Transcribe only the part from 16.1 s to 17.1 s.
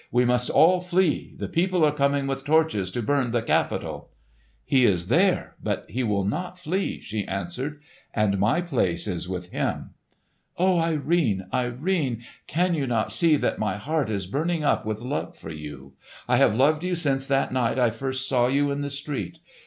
I have loved you